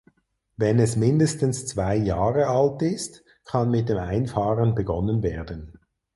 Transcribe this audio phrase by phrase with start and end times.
[0.57, 5.77] Wenn es mindestens zwei Jahre alt ist kann mit dem Einfahren begonnen werden.